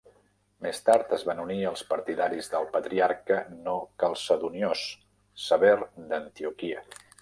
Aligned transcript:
Més 0.65 0.79
tard, 0.87 1.11
es 1.17 1.25
van 1.31 1.41
unir 1.43 1.57
els 1.73 1.83
partidaris 1.91 2.49
del 2.55 2.67
patriarca 2.77 3.39
no 3.69 3.77
calcedoniós 4.05 4.91
Sever 5.47 5.79
d'Antioquia. 5.89 6.89